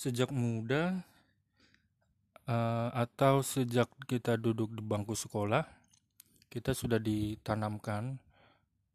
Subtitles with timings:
[0.00, 1.04] sejak muda
[2.48, 5.68] uh, atau sejak kita duduk di bangku sekolah,
[6.48, 8.16] kita sudah ditanamkan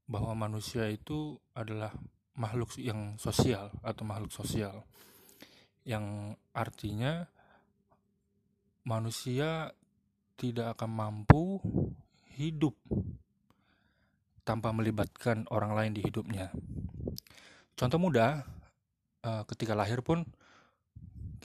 [0.10, 1.94] bahwa manusia itu adalah
[2.34, 4.82] makhluk yang sosial atau makhluk sosial
[5.86, 7.30] yang artinya
[8.82, 9.70] manusia
[10.42, 11.62] tidak akan mampu
[12.34, 12.74] hidup
[14.42, 16.50] tanpa melibatkan orang lain di hidupnya.
[17.78, 18.42] Contoh mudah,
[19.22, 20.26] uh, ketika lahir pun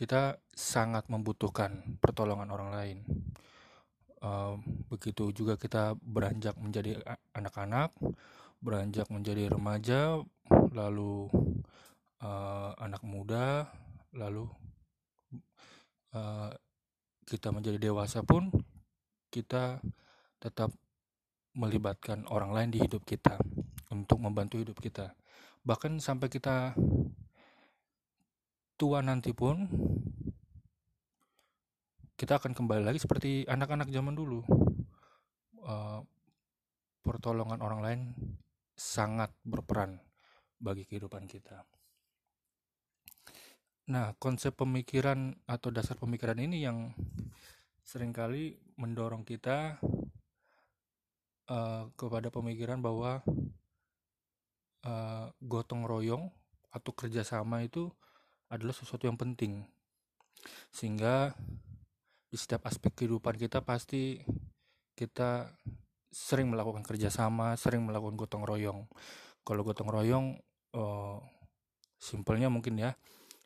[0.01, 2.99] kita sangat membutuhkan pertolongan orang lain.
[4.21, 4.57] Uh,
[4.89, 6.97] begitu juga kita beranjak menjadi
[7.37, 7.93] anak-anak,
[8.65, 10.25] beranjak menjadi remaja,
[10.73, 11.29] lalu
[12.25, 13.69] uh, anak muda,
[14.17, 14.49] lalu
[16.17, 16.49] uh,
[17.29, 18.49] kita menjadi dewasa pun
[19.29, 19.85] kita
[20.41, 20.73] tetap
[21.53, 23.37] melibatkan orang lain di hidup kita
[23.93, 25.13] untuk membantu hidup kita
[25.61, 26.73] bahkan sampai kita
[28.81, 29.69] tua nanti pun
[32.17, 34.41] kita akan kembali lagi seperti anak-anak zaman dulu
[35.69, 36.01] uh,
[37.05, 38.01] pertolongan orang lain
[38.73, 40.01] sangat berperan
[40.57, 41.61] bagi kehidupan kita.
[43.93, 46.97] Nah, konsep pemikiran atau dasar pemikiran ini yang
[47.85, 49.77] sering kali mendorong kita
[51.53, 53.21] uh, kepada pemikiran bahwa
[54.89, 56.33] uh, gotong royong
[56.71, 57.93] atau kerjasama itu
[58.51, 59.65] adalah sesuatu yang penting.
[60.75, 61.33] Sehingga
[62.31, 64.23] di setiap aspek kehidupan kita pasti
[64.95, 65.51] kita
[66.11, 68.91] sering melakukan kerjasama sering melakukan gotong royong.
[69.47, 70.27] Kalau gotong royong
[70.75, 71.19] uh,
[71.97, 72.95] simpelnya mungkin ya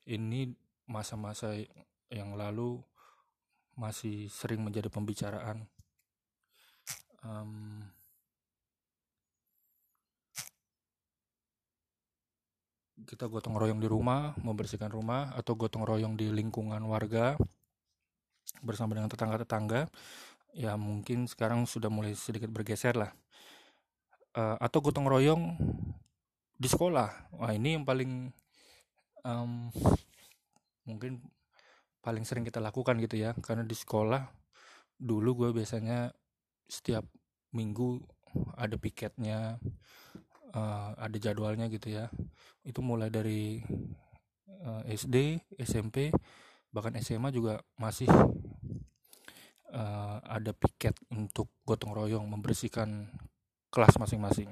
[0.09, 0.53] ini
[0.89, 1.57] masa-masa
[2.13, 2.81] yang lalu
[3.77, 5.69] masih sering menjadi pembicaraan.
[7.25, 7.81] Um,
[13.05, 17.37] kita gotong royong di rumah, membersihkan rumah, atau gotong royong di lingkungan warga
[18.65, 19.89] bersama dengan tetangga-tetangga,
[20.57, 23.13] ya mungkin sekarang sudah mulai sedikit bergeser lah.
[24.35, 25.55] Uh, atau gotong royong
[26.59, 28.33] di sekolah, wah ini yang paling
[29.23, 29.71] um,
[30.89, 31.23] mungkin
[32.03, 34.27] paling sering kita lakukan gitu ya, karena di sekolah
[34.99, 36.11] dulu gue biasanya
[36.67, 37.05] setiap
[37.53, 38.01] minggu
[38.59, 39.63] ada piketnya
[40.55, 42.09] uh, ada jadwalnya gitu ya.
[42.65, 43.61] Itu mulai dari
[44.65, 46.15] uh, eh, SD SMP
[46.75, 48.11] bahkan SMA juga masih
[49.71, 53.11] uh, ada piket untuk gotong royong membersihkan
[53.71, 54.51] kelas masing-masing.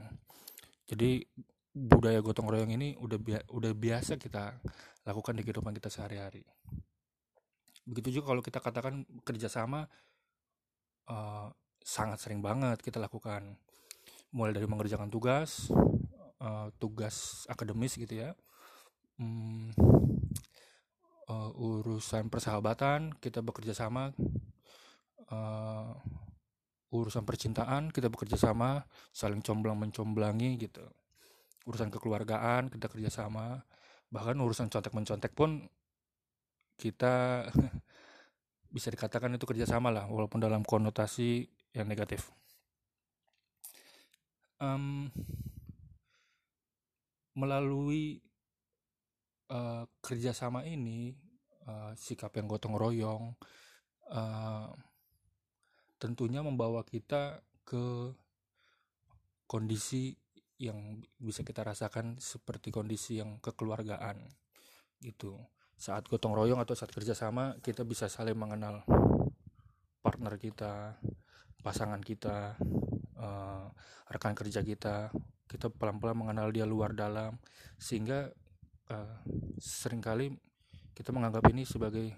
[0.87, 1.27] Jadi
[1.73, 4.61] budaya gotong royong ini udah bi udah biasa kita
[5.09, 6.47] lakukan di kehidupan kita sehari-hari.
[7.83, 9.91] Begitu juga kalau kita katakan kerjasama
[11.11, 11.51] uh,
[11.83, 13.59] sangat sering banget kita lakukan
[14.33, 15.69] mulai dari mengerjakan tugas
[16.43, 18.35] uh, tugas akademis gitu ya.
[19.17, 19.71] Hmm,
[21.31, 24.11] uh, urusan persahabatan kita bekerja sama.
[25.33, 25.97] Uh,
[26.93, 28.85] urusan percintaan kita bekerja sama
[29.17, 30.85] saling comblang mencomblangi gitu.
[31.65, 33.65] Urusan kekeluargaan kita kerjasama
[34.13, 35.65] bahkan urusan contek mencontek pun
[36.77, 37.49] kita
[38.75, 42.29] bisa dikatakan itu kerjasama lah walaupun dalam konotasi yang negatif
[44.63, 45.11] um,
[47.35, 48.23] melalui
[49.51, 51.19] uh, kerjasama ini
[51.67, 53.35] uh, sikap yang gotong royong
[54.15, 54.71] uh,
[55.99, 58.15] tentunya membawa kita ke
[59.51, 60.15] kondisi
[60.63, 64.23] yang bisa kita rasakan seperti kondisi yang kekeluargaan
[65.03, 65.35] gitu.
[65.75, 68.87] Saat gotong royong atau saat kerjasama kita bisa saling mengenal
[70.03, 70.99] partner kita
[71.63, 72.59] pasangan kita
[73.23, 73.71] uh,
[74.11, 75.15] rekan kerja kita.
[75.47, 77.39] Kita pelan-pelan mengenal dia luar dalam
[77.79, 78.29] sehingga
[78.91, 79.17] uh,
[79.61, 80.33] sering kali
[80.93, 82.13] kita menganggap ini sebagai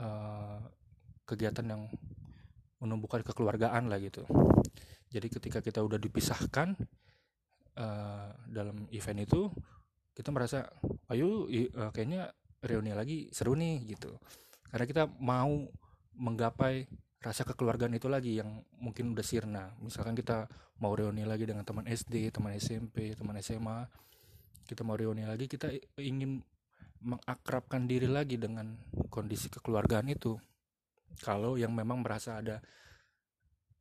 [0.00, 0.60] uh,
[1.28, 1.82] kegiatan yang
[2.80, 4.24] menumbuhkan kekeluargaan lah gitu.
[5.10, 6.78] Jadi ketika kita udah dipisahkan
[7.76, 9.52] uh, dalam event itu
[10.16, 10.66] kita merasa
[11.12, 12.32] ayo uh, kayaknya
[12.64, 14.16] reuni lagi seru nih gitu.
[14.70, 15.66] Karena kita mau
[16.16, 16.88] menggapai
[17.20, 19.76] rasa kekeluargaan itu lagi yang mungkin udah sirna.
[19.84, 20.48] Misalkan kita
[20.80, 23.84] mau reuni lagi dengan teman SD teman SMP teman SMA
[24.64, 25.68] kita mau reuni lagi kita
[26.00, 26.40] ingin
[27.04, 28.76] mengakrabkan diri lagi dengan
[29.12, 30.36] kondisi kekeluargaan itu.
[31.20, 32.62] Kalau yang memang merasa ada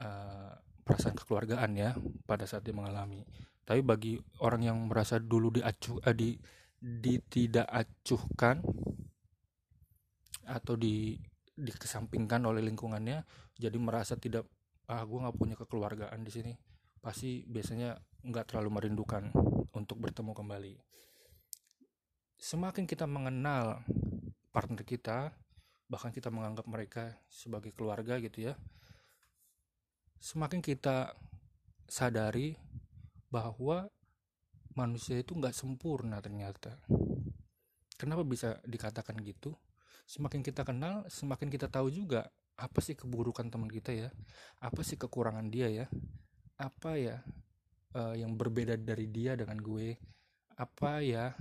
[0.01, 0.51] uh,
[0.83, 1.95] perasaan kekeluargaan ya
[2.25, 3.23] pada saat dia mengalami.
[3.63, 6.35] Tapi bagi orang yang merasa dulu diacuh uh, di,
[6.81, 8.65] di tidak acuhkan
[10.49, 11.13] atau di
[11.59, 13.27] dikesampingkan oleh lingkungannya
[13.59, 14.47] jadi merasa tidak
[14.89, 16.53] ah gue nggak punya kekeluargaan di sini.
[16.99, 19.31] Pasti biasanya nggak terlalu merindukan
[19.75, 20.73] untuk bertemu kembali.
[22.39, 23.83] Semakin kita mengenal
[24.49, 25.35] partner kita
[25.89, 28.53] bahkan kita menganggap mereka sebagai keluarga gitu ya
[30.19, 31.15] semakin kita
[31.87, 32.59] sadari
[33.31, 33.87] bahwa
[34.75, 36.75] manusia itu nggak sempurna ternyata.
[37.95, 39.55] Kenapa bisa dikatakan gitu
[40.09, 42.25] semakin kita kenal semakin kita tahu juga
[42.57, 44.09] apa sih keburukan teman kita ya
[44.57, 45.85] apa sih kekurangan dia ya
[46.57, 47.21] apa ya
[47.93, 49.95] uh, yang berbeda dari dia dengan gue
[50.57, 51.37] apa ya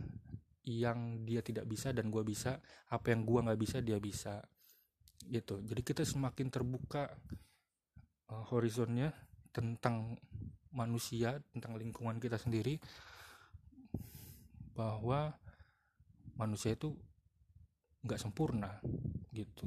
[0.68, 2.60] yang dia tidak bisa dan gue bisa
[2.92, 4.44] apa yang gue nggak bisa dia bisa
[5.28, 5.64] gitu.
[5.64, 7.08] Jadi kita semakin terbuka
[8.28, 9.16] uh, horizonnya
[9.50, 10.20] tentang
[10.70, 12.76] manusia tentang lingkungan kita sendiri
[14.76, 15.34] bahwa
[16.38, 16.94] manusia itu
[18.04, 18.78] nggak sempurna
[19.34, 19.66] gitu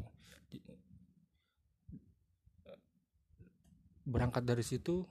[4.07, 5.07] berangkat dari situ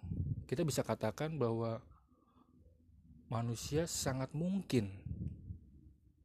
[0.51, 1.79] kita bisa katakan bahwa
[3.31, 4.91] manusia sangat mungkin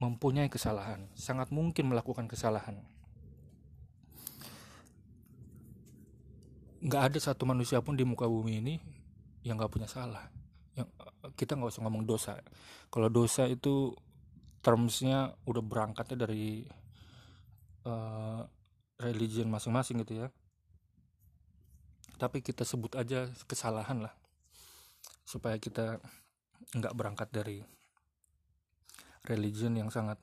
[0.01, 2.81] mempunyai kesalahan, sangat mungkin melakukan kesalahan.
[6.83, 8.75] Nggak ada satu manusia pun di muka bumi ini
[9.45, 10.27] yang nggak punya salah.
[10.75, 10.89] Yang
[11.39, 12.33] kita nggak usah ngomong dosa.
[12.91, 13.95] Kalau dosa itu
[14.65, 16.65] termsnya udah berangkatnya dari
[17.85, 18.41] uh,
[18.99, 20.27] religion masing-masing gitu ya.
[22.19, 24.13] Tapi kita sebut aja kesalahan lah.
[25.23, 25.99] Supaya kita
[26.75, 27.61] nggak berangkat dari
[29.25, 30.17] religion yang sangat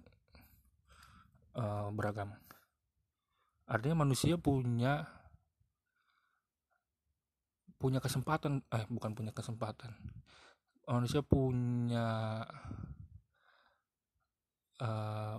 [1.59, 2.33] uh, beragam.
[3.67, 5.07] Artinya manusia punya
[7.83, 9.91] punya kesempatan eh bukan punya kesempatan.
[10.87, 12.43] Manusia punya
[14.83, 15.39] uh,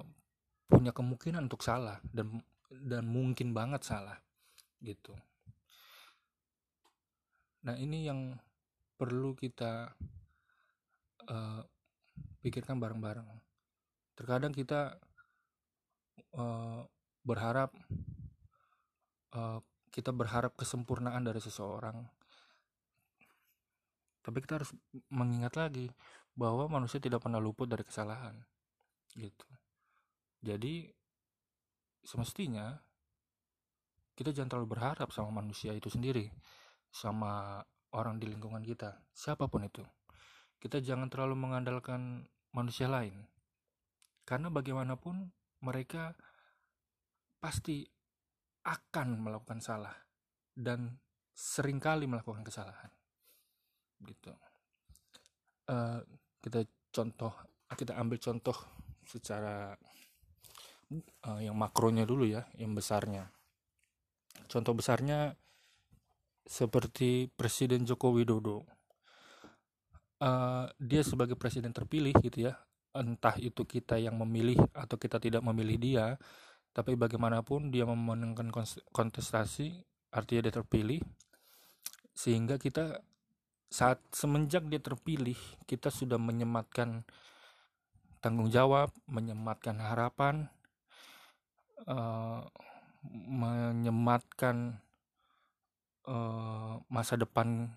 [0.83, 4.19] punya kemungkinan untuk salah dan dan mungkin banget salah
[4.83, 5.15] gitu
[7.63, 8.35] Nah, ini yang
[8.99, 9.95] perlu kita
[11.31, 11.61] uh,
[12.43, 13.27] pikirkan bareng-bareng.
[14.19, 14.99] Terkadang kita
[16.35, 16.83] uh,
[17.23, 17.71] berharap
[19.31, 19.63] uh,
[19.95, 22.03] kita berharap kesempurnaan dari seseorang.
[24.23, 24.71] Tapi kita harus
[25.07, 25.87] mengingat lagi
[26.35, 28.35] bahwa manusia tidak pernah luput dari kesalahan.
[29.15, 29.47] Gitu.
[30.43, 30.91] Jadi
[32.03, 32.75] semestinya
[34.13, 36.29] kita jangan terlalu berharap sama manusia itu sendiri
[36.93, 37.63] sama
[37.95, 39.81] orang di lingkungan kita, siapa pun itu.
[40.59, 43.25] Kita jangan terlalu mengandalkan manusia lain.
[44.23, 45.31] Karena bagaimanapun
[45.65, 46.13] mereka
[47.41, 47.83] pasti
[48.63, 49.95] akan melakukan salah
[50.55, 51.01] dan
[51.33, 52.91] sering kali melakukan kesalahan.
[53.99, 54.31] Gitu.
[55.67, 55.99] Uh,
[56.39, 56.63] kita
[56.93, 57.33] contoh,
[57.73, 58.55] kita ambil contoh
[59.03, 59.75] secara
[61.25, 63.31] uh, yang makronya dulu ya, yang besarnya.
[64.51, 65.33] Contoh besarnya
[66.43, 68.67] seperti Presiden Joko Widodo.
[70.23, 72.55] Uh, dia sebagai presiden terpilih gitu ya,
[72.95, 76.05] entah itu kita yang memilih atau kita tidak memilih dia,
[76.71, 78.47] tapi bagaimanapun dia memenangkan
[78.95, 79.83] kontestasi,
[80.15, 81.03] artinya dia terpilih,
[82.15, 83.03] sehingga kita
[83.67, 85.35] saat semenjak dia terpilih,
[85.67, 87.03] kita sudah menyematkan
[88.23, 90.47] tanggung jawab, menyematkan harapan,
[91.87, 92.43] uh,
[93.11, 94.79] menyematkan
[96.07, 97.71] uh, masa depan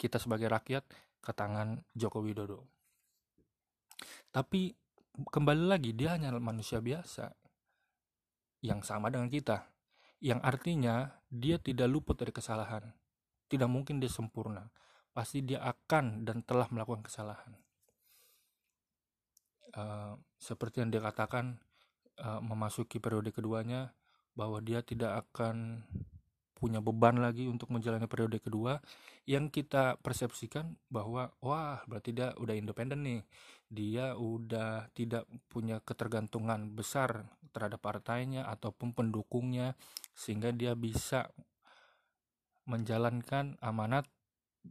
[0.00, 0.84] kita sebagai rakyat
[1.20, 2.64] ke tangan Joko Widodo.
[4.28, 4.74] Tapi
[5.14, 7.32] kembali lagi dia hanya manusia biasa
[8.64, 9.68] yang sama dengan kita.
[10.24, 10.94] Yang artinya
[11.28, 12.92] dia tidak luput dari kesalahan.
[13.48, 14.68] Tidak mungkin dia sempurna.
[15.14, 17.52] Pasti dia akan dan telah melakukan kesalahan.
[19.74, 21.58] Uh, seperti yang dia katakan
[22.20, 23.94] uh, memasuki periode keduanya
[24.34, 25.86] bahwa dia tidak akan
[26.54, 28.80] punya beban lagi untuk menjalani periode kedua
[29.28, 33.22] yang kita persepsikan bahwa wah berarti dia udah independen nih.
[33.68, 39.74] Dia udah tidak punya ketergantungan besar terhadap partainya ataupun pendukungnya
[40.14, 41.28] sehingga dia bisa
[42.64, 44.08] menjalankan amanat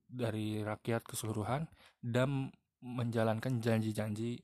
[0.10, 1.70] dari rakyat keseluruhan
[2.02, 2.50] dan
[2.82, 4.42] menjalankan janji-janji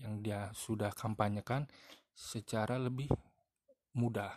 [0.00, 1.68] yang dia sudah kampanyekan
[2.12, 3.08] secara lebih
[3.96, 4.32] mudah.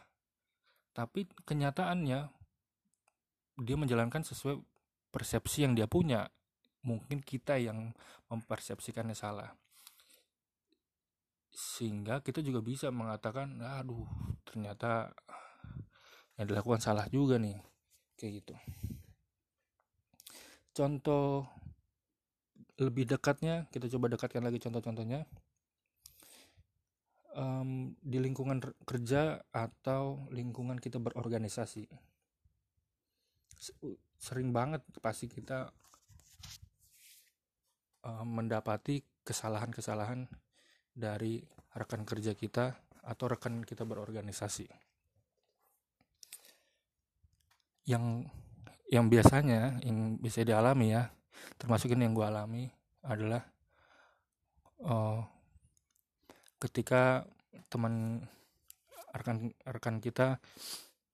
[0.95, 2.19] Tapi kenyataannya
[3.59, 4.59] dia menjalankan sesuai
[5.11, 6.27] persepsi yang dia punya.
[6.85, 7.95] Mungkin kita yang
[8.31, 9.51] mempersepsikannya salah.
[11.55, 14.07] Sehingga kita juga bisa mengatakan aduh
[14.43, 15.15] ternyata
[16.35, 17.59] yang dilakukan salah juga nih.
[18.15, 18.55] Kayak gitu.
[20.75, 21.47] Contoh
[22.75, 25.23] lebih dekatnya kita coba dekatkan lagi contoh-contohnya
[27.35, 31.85] um, di lingkungan kerja atau lingkungan kita berorganisasi?
[34.15, 35.69] Sering banget pasti kita
[38.07, 40.25] uh, mendapati kesalahan-kesalahan
[40.95, 41.43] dari
[41.75, 44.65] rekan kerja kita atau rekan kita berorganisasi.
[47.85, 48.31] Yang
[48.89, 51.09] yang biasanya yang bisa dialami ya
[51.57, 52.63] termasuk ini yang gue alami
[53.05, 53.43] adalah
[54.85, 55.21] uh,
[56.65, 57.29] ketika
[57.69, 58.25] teman
[59.13, 60.41] rekan rekan kita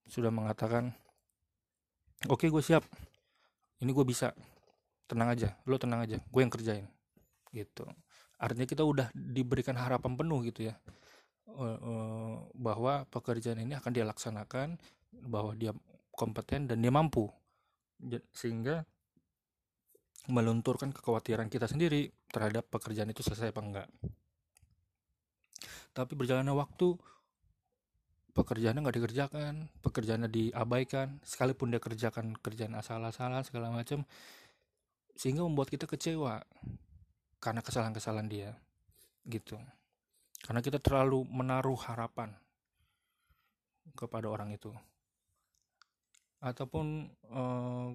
[0.08, 0.96] sudah mengatakan
[2.32, 2.84] oke okay, gue siap.
[3.82, 4.32] Ini gue bisa.
[5.10, 5.58] Tenang aja.
[5.68, 6.22] Lo tenang aja.
[6.32, 6.88] Gue yang kerjain.
[7.52, 7.84] Gitu.
[8.40, 10.76] Artinya kita udah diberikan harapan penuh gitu ya.
[11.52, 14.80] Eh, eh, bahwa pekerjaan ini akan dia laksanakan
[15.28, 15.76] bahwa dia
[16.14, 17.28] kompeten dan dia mampu.
[18.32, 18.86] Sehingga
[20.30, 23.90] melunturkan kekhawatiran kita sendiri terhadap pekerjaan itu selesai apa enggak
[25.92, 26.96] tapi berjalannya waktu
[28.32, 34.08] pekerjaannya nggak dikerjakan pekerjaannya diabaikan sekalipun dia kerjakan kerjaan asal-asalan segala macam
[35.20, 36.40] sehingga membuat kita kecewa
[37.42, 38.52] karena kesalahan-kesalahan dia
[39.26, 39.58] gitu.
[40.42, 42.34] Karena kita terlalu menaruh harapan
[43.94, 44.74] kepada orang itu.
[46.42, 47.90] Ataupun eh,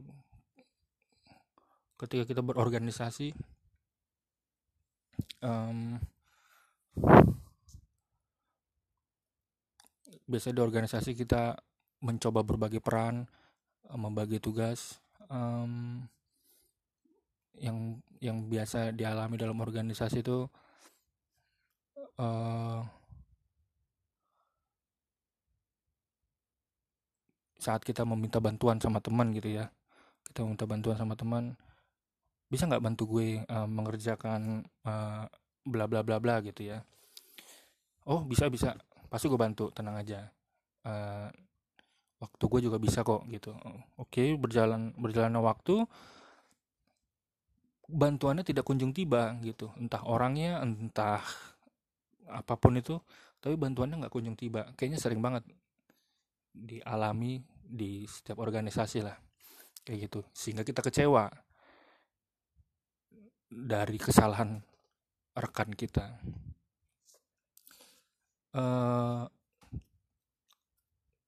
[1.99, 3.35] ketika kita berorganisasi
[5.43, 5.99] um,
[10.27, 11.55] biasanya di organisasi kita
[12.03, 13.25] mencoba berbagi peran
[13.89, 14.99] eh, membagi tugas
[15.31, 16.03] um,
[17.57, 20.45] yang yang biasa dialami dalam organisasi itu
[22.21, 22.81] uh,
[27.57, 29.73] saat kita meminta bantuan sama teman gitu ya.
[30.29, 31.57] Kita meminta bantuan sama teman
[32.47, 35.27] bisa nggak bantu gue uh, mengerjakan uh,
[35.67, 36.85] bla bla bla bla gitu ya.
[38.07, 40.27] Oh bisa bisa pasti gue bantu tenang aja.
[40.87, 41.29] Uh,
[42.23, 43.53] waktu gue juga bisa kok gitu.
[44.01, 45.85] Oke okay, berjalan berjalannya waktu
[47.87, 49.71] bantuannya tidak kunjung tiba gitu.
[49.79, 51.23] Entah orangnya entah
[52.27, 52.99] apa pun itu
[53.39, 54.73] tapi bantuannya nggak kunjung tiba.
[54.75, 55.45] Kayaknya sering banget
[56.57, 59.17] dialami di setiap organisasi lah
[59.85, 60.21] kayak gitu.
[60.33, 61.29] Sehingga kita kecewa
[63.47, 64.59] dari kesalahan
[65.37, 66.19] rekan kita
[68.57, 69.29] uh,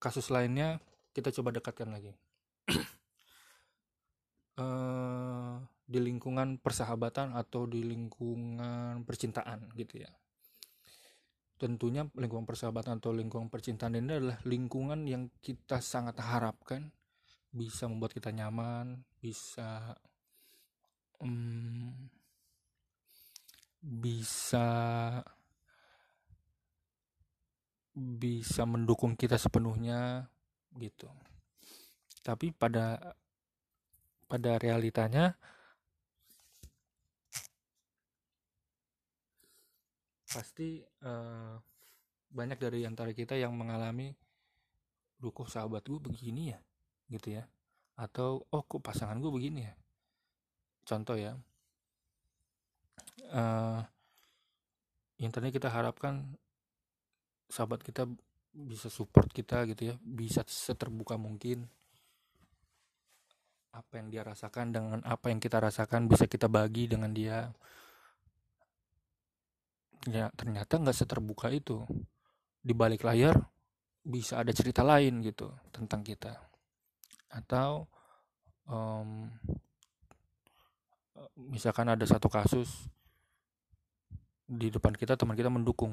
[0.01, 0.81] kasus lainnya
[1.13, 2.17] kita coba dekatkan lagi.
[4.57, 10.11] Uh, di lingkungan persahabatan atau di lingkungan percintaan gitu ya.
[11.59, 16.93] Tentunya lingkungan persahabatan atau lingkungan percintaan ini adalah lingkungan yang kita sangat harapkan
[17.49, 19.97] bisa membuat kita nyaman bisa
[21.25, 21.91] um,
[23.81, 24.69] bisa
[27.99, 30.31] bisa mendukung kita sepenuhnya
[30.79, 31.11] gitu.
[32.23, 33.15] Tapi pada
[34.29, 35.35] pada realitanya
[40.29, 41.57] pasti uh,
[42.29, 44.13] banyak dari antara kita yang mengalami
[45.19, 46.61] duh sahabat gue begini ya?
[47.11, 47.45] Gitu ya.
[47.99, 49.75] Atau oh kok pasangan gue begini ya?
[50.87, 51.35] Contoh ya.
[53.29, 53.83] Uh,
[55.19, 56.39] yang kita harapkan
[57.49, 58.05] sahabat kita
[58.53, 61.69] bisa support kita gitu ya bisa seterbuka mungkin.
[63.73, 67.53] Apa yang dia rasakan dengan apa yang kita rasakan bisa kita bagi dengan dia.
[70.09, 71.85] Ya ternyata nggak seterbuka itu.
[72.59, 73.39] Di balik layar
[74.03, 76.37] bisa ada cerita lain gitu tentang kita.
[77.29, 77.87] Atau
[78.67, 79.29] um,
[81.39, 82.89] misalkan ada satu kasus
[84.49, 85.93] di depan kita teman kita mendukung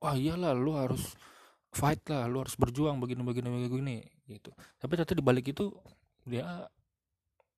[0.00, 1.14] wah iyalah lu harus
[1.70, 4.50] fight lah lu harus berjuang begini begini begini gitu.
[4.80, 5.70] Tapi ternyata di balik itu
[6.26, 6.66] dia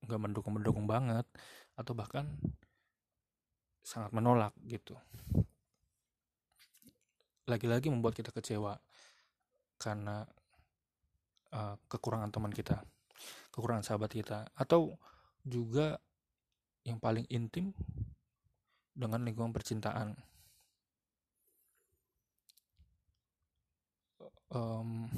[0.03, 1.25] nggak mendukung mendukung banget
[1.79, 2.27] atau bahkan
[3.81, 4.93] sangat menolak gitu.
[7.47, 8.79] Lagi-lagi membuat kita kecewa
[9.81, 10.23] karena
[11.51, 12.79] uh, kekurangan teman kita
[13.53, 14.97] kekurangan sahabat kita atau
[15.45, 16.01] juga
[16.83, 17.71] yang paling intim
[18.97, 20.17] dengan lingkungan percintaan
[24.53, 25.09] um,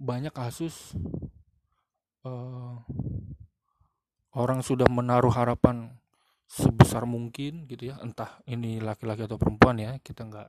[0.00, 0.96] banyak kasus
[2.24, 2.80] uh,
[4.32, 5.92] orang sudah menaruh harapan
[6.48, 8.00] sebesar mungkin gitu ya.
[8.00, 10.48] Entah ini laki-laki atau perempuan ya kita nggak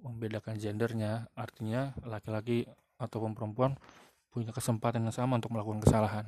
[0.00, 1.28] membedakan gendernya.
[1.36, 2.64] Artinya laki-laki
[2.98, 3.76] ataupun perempuan
[4.32, 6.26] punya kesempatan yang sama untuk melakukan kesalahan.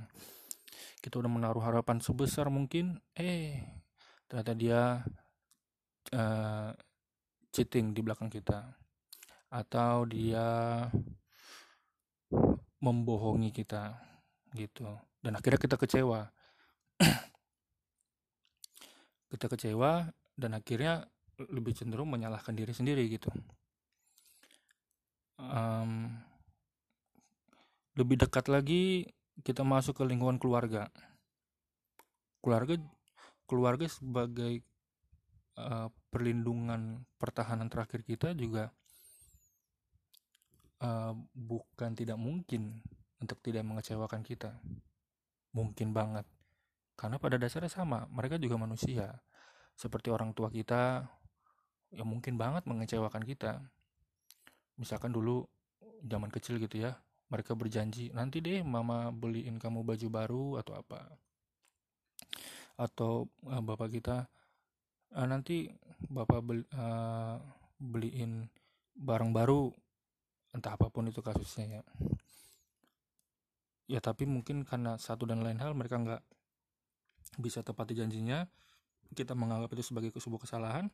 [1.01, 3.65] Kita udah menaruh harapan sebesar mungkin eh
[4.27, 4.81] ternyata dia
[6.13, 6.71] uh,
[7.55, 8.86] cheating di belakang kita
[9.51, 10.47] atau dia
[12.83, 13.97] membohongi kita
[14.55, 14.87] gitu.
[15.23, 16.31] Dan akhirnya kita kecewa.
[19.27, 20.07] Kita kecewa
[20.39, 21.03] dan akhirnya
[21.51, 23.29] lebih cenderung menyalahkan diri sendiri gitu.
[25.37, 26.17] Um,
[27.99, 29.11] lebih dekat lagi
[29.45, 30.89] kita masuk ke lingkungan keluarga.
[32.41, 32.81] Keluarga
[33.45, 34.65] keluarga sebagai
[35.61, 38.73] uh, perlindungan pertahanan terakhir kita juga
[40.83, 42.81] uh, bukan tidak mungkin
[43.23, 44.57] untuk tidak mengecewakan kita.
[45.57, 46.29] Mungkin banget.
[46.97, 49.21] Karena pada dasarnya sama mereka juga manusia.
[49.77, 51.05] Seperti orang tua kita
[51.93, 53.61] yang mungkin banget mengecewakan kita.
[54.77, 55.45] Misalkan dulu
[56.05, 61.01] zaman kecil gitu ya mereka berjanji nanti deh mama beliin kamu baju baru atau apa.
[62.79, 63.13] Atau
[63.49, 64.29] uh, bapak kita
[65.17, 65.67] uh, nanti
[66.07, 67.41] bapak beli, uh,
[67.81, 68.47] beliin
[68.97, 69.75] barang baru
[70.57, 71.83] entah apa pun itu kasusnya ya.
[73.87, 76.23] Ya tapi mungkin karena satu dan lain hal mereka nggak
[77.37, 78.49] bisa tepati janjinya
[79.15, 80.91] kita menganggap itu sebagai sebuah kesalahan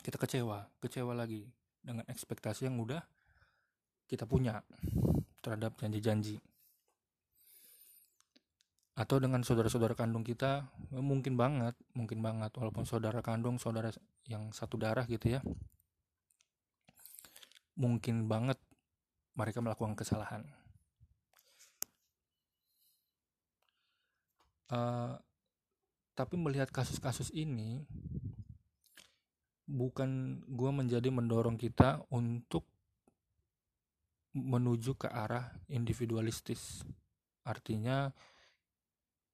[0.00, 1.50] kita kecewa kecewa lagi
[1.82, 3.02] dengan ekspektasi yang udah
[4.06, 4.62] kita punya
[5.42, 6.38] terhadap janji-janji.
[8.96, 13.92] Atau dengan saudara-saudara kandung kita mungkin banget mungkin banget walaupun saudara kandung saudara
[14.24, 15.44] yang satu darah gitu ya
[17.76, 18.56] mungkin banget
[19.36, 20.42] mereka melakukan kesalahan.
[24.66, 25.14] Uh,
[26.16, 27.86] tapi melihat kasus-kasus ini
[29.68, 32.66] bukan gue menjadi mendorong kita untuk
[34.32, 36.82] menuju ke arah individualistis.
[37.46, 38.10] Artinya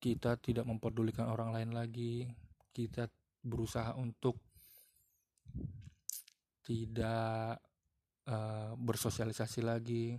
[0.03, 2.27] kita tidak memperdulikan orang lain lagi.
[2.75, 3.07] Kita
[3.47, 4.43] berusaha untuk
[6.67, 7.59] tidak
[8.29, 10.19] uh, bersosialisasi lagi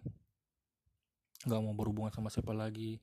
[1.43, 2.97] nggak mau berhubungan sama siapa lagi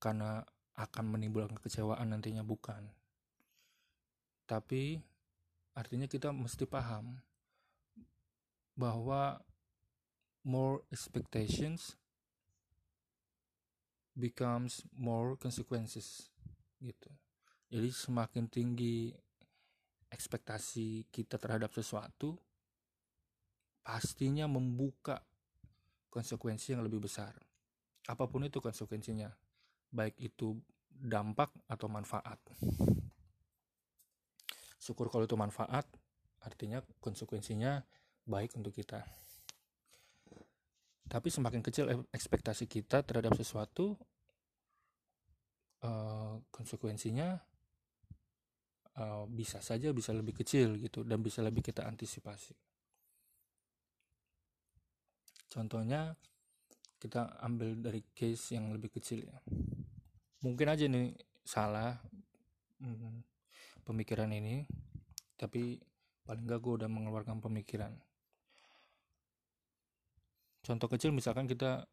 [0.00, 0.40] karena
[0.74, 2.88] akan menimbulkan kekecewaan nantinya bukan
[4.44, 5.00] tapi
[5.74, 7.18] artinya kita mesti paham
[8.74, 9.40] bahwa
[10.44, 11.96] more expectations
[14.14, 16.30] becomes more consequences
[16.78, 17.10] gitu.
[17.72, 19.10] Jadi semakin tinggi
[20.12, 22.38] ekspektasi kita terhadap sesuatu
[23.84, 25.20] pastinya membuka
[26.08, 27.36] konsekuensi yang lebih besar.
[28.08, 29.28] Apa pun itu konsekuensinya,
[29.92, 30.56] baik itu
[30.88, 32.40] dampak atau manfaat.
[34.80, 35.84] Syukur kalau itu manfaat,
[36.44, 37.84] artinya konsekuensinya
[38.24, 39.04] baik untuk kita.
[41.04, 43.96] Tapi semakin kecil ekspektasi kita terhadap sesuatu,
[45.84, 47.36] uh, konsekuensinya
[48.96, 52.73] uh, bisa saja bisa lebih kecil gitu dan bisa lebih kita antisipasi.
[55.54, 56.18] Contohnya
[56.98, 59.38] kita ambil dari case yang lebih kecil ya.
[60.42, 61.14] Mungkin aja nih
[61.46, 61.94] salah
[62.82, 63.22] hmm,
[63.86, 64.66] pemikiran ini,
[65.38, 65.78] tapi
[66.24, 67.92] paling gak gue udah mengeluarkan pemikiran
[70.64, 71.84] contoh kecil misalkan kita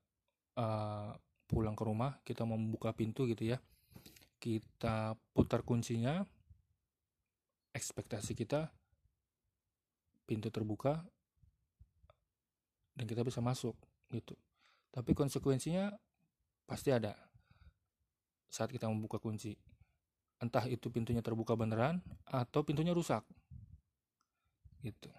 [0.56, 1.12] uh,
[1.52, 3.60] pulang ke rumah kita mau membuka pintu gitu ya
[4.40, 6.24] kita putar kuncinya
[7.76, 8.72] ekspektasi kita
[10.24, 11.04] pintu terbuka
[13.02, 13.74] dan kita bisa masuk
[14.14, 14.38] gitu.
[14.94, 15.90] Tapi konsekuensinya
[16.70, 17.18] pasti ada
[18.46, 19.58] saat kita membuka kunci.
[20.38, 21.98] Entah itu pintunya terbuka beneran
[22.30, 23.26] atau pintunya rusak
[24.86, 25.10] gitu.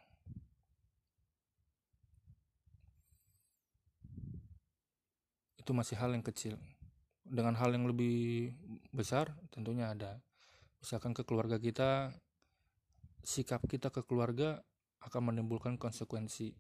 [5.59, 6.55] Itu masih hal yang kecil.
[7.27, 8.55] Dengan hal yang lebih
[8.95, 10.23] besar tentunya ada.
[10.79, 12.15] Misalkan ke keluarga kita
[13.27, 14.63] sikap kita ke keluarga
[15.03, 16.55] akan menimbulkan konsekuensi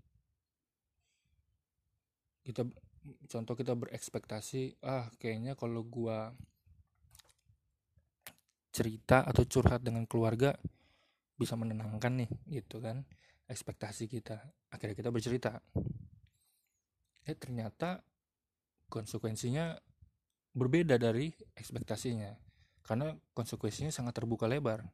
[2.43, 2.67] kita
[3.31, 6.31] contoh kita berekspektasi ah kayaknya kalau gua
[8.73, 10.57] cerita atau curhat dengan keluarga
[11.37, 12.31] bisa menenangkan nih
[12.63, 13.05] gitu kan
[13.51, 14.41] ekspektasi kita.
[14.73, 15.61] Akhirnya kita bercerita.
[17.29, 18.01] Eh ternyata
[18.89, 19.77] konsekuensinya
[20.53, 22.33] berbeda dari ekspektasinya
[22.83, 24.89] karena konsekuensinya sangat terbuka lebar.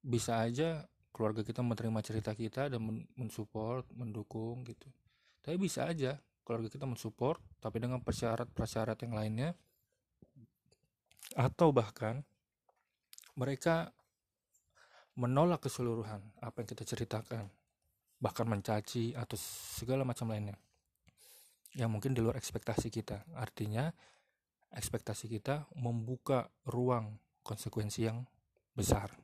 [0.00, 2.80] Bisa aja keluarga kita menerima cerita kita dan
[3.18, 4.88] mensupport mendukung gitu.
[5.44, 6.16] Tapi bisa aja
[6.48, 9.52] keluarga kita mensupport tapi dengan persyarat-persyarat yang lainnya
[11.36, 12.24] atau bahkan
[13.36, 13.92] mereka
[15.20, 17.52] menolak keseluruhan apa yang kita ceritakan
[18.16, 19.36] bahkan mencaci atau
[19.76, 20.56] segala macam lainnya
[21.76, 23.22] yang mungkin di luar ekspektasi kita.
[23.38, 23.86] Artinya
[24.74, 28.26] ekspektasi kita membuka ruang konsekuensi yang
[28.74, 29.14] besar.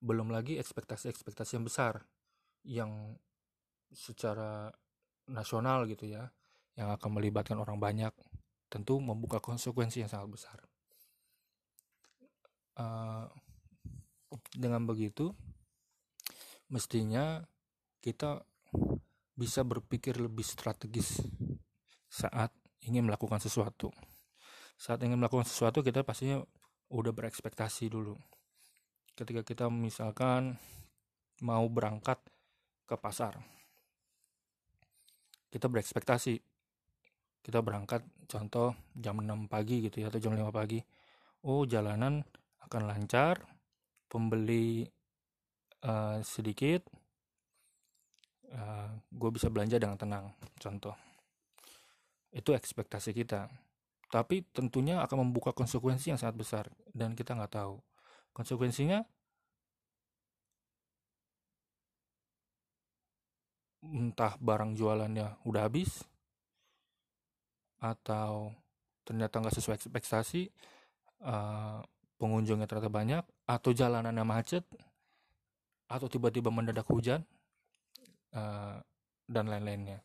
[0.00, 1.94] Belum lagi ekspektasi-ekspektasi yang besar
[2.64, 2.92] yang
[3.92, 4.70] secara
[5.28, 6.32] nasional gitu ya,
[6.74, 8.12] yang akan melibatkan orang banyak,
[8.72, 10.58] tentu membuka konsekuensi yang sangat besar.
[12.78, 13.26] Uh,
[14.54, 15.34] dengan begitu
[16.68, 17.42] mestinya
[18.04, 18.44] kita
[19.34, 21.22] bisa berpikir lebih strategis
[22.06, 22.52] saat
[22.84, 23.90] ingin melakukan sesuatu
[24.78, 26.44] saat ingin melakukan sesuatu kita pastinya
[26.92, 28.14] udah berekspektasi dulu
[29.16, 30.60] ketika kita misalkan
[31.42, 32.20] mau berangkat
[32.86, 33.34] ke pasar
[35.48, 36.40] kita berekspektasi.
[37.42, 40.80] Kita berangkat contoh jam 6 pagi gitu ya atau jam 5 pagi.
[41.48, 42.20] Oh jalanan
[42.68, 43.40] akan lancar
[44.08, 44.84] pembeli
[45.84, 46.84] uh, sedikit
[48.52, 50.24] uh, eh, gue bisa belanja dengan tenang
[50.60, 50.96] contoh.
[52.32, 53.48] Itu ekspektasi kita.
[54.08, 56.64] Tapi tentunya akan membuka konsekuensi yang sangat besar
[56.96, 57.76] dan kita nggak tahu.
[58.32, 59.04] Konsekuensinya
[63.82, 66.02] entah barang jualannya udah habis
[67.78, 68.50] atau
[69.06, 70.50] ternyata nggak sesuai ekspektasi
[71.22, 71.80] uh,
[72.18, 74.66] pengunjungnya ternyata banyak atau jalanannya macet
[75.88, 77.24] atau tiba-tiba mendadak hujan
[78.34, 78.82] uh,
[79.24, 80.04] dan lain-lainnya.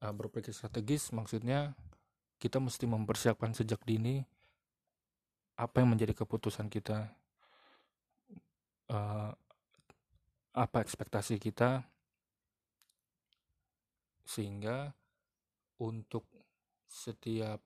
[0.00, 1.76] Uh, berpikir strategis maksudnya
[2.40, 4.24] kita mesti mempersiapkan sejak dini
[5.60, 7.12] apa yang menjadi keputusan kita.
[8.90, 9.30] Uh,
[10.50, 11.86] apa ekspektasi kita
[14.26, 14.94] sehingga
[15.82, 16.26] untuk
[16.86, 17.62] setiap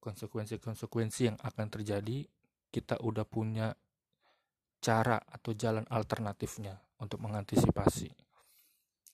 [0.00, 2.28] konsekuensi-konsekuensi yang akan terjadi
[2.68, 3.72] kita udah punya
[4.84, 8.12] cara atau jalan alternatifnya untuk mengantisipasi.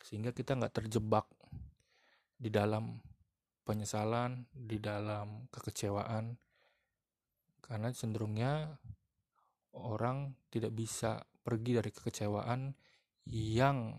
[0.02, 1.30] Sehingga kita nggak terjebak
[2.34, 2.98] di dalam
[3.62, 6.34] penyesalan, di dalam kekecewaan,
[7.62, 8.80] karena cenderungnya
[9.76, 12.74] orang tidak bisa pergi dari kekecewaan
[13.30, 13.94] yang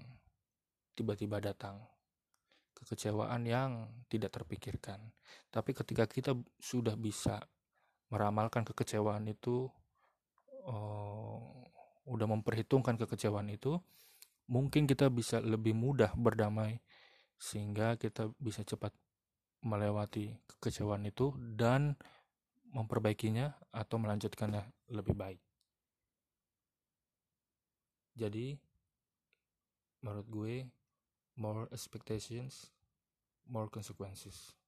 [0.96, 1.82] tiba-tiba datang,
[2.76, 5.00] kekecewaan yang tidak terpikirkan.
[5.50, 7.40] Tapi ketika kita sudah bisa
[8.12, 9.72] meramalkan kekecewaan itu,
[10.68, 11.40] uh,
[12.06, 13.80] udah memperhitungkan kekecewaan itu,
[14.52, 16.84] mungkin kita bisa lebih mudah berdamai
[17.40, 18.94] sehingga kita bisa cepat
[19.64, 21.96] melewati kekecewaan itu dan
[22.72, 25.51] memperbaikinya atau melanjutkannya lebih baik.
[28.22, 28.54] Jadi,
[30.06, 30.56] menurut gue,
[31.34, 32.70] more expectations,
[33.50, 34.61] more consequences.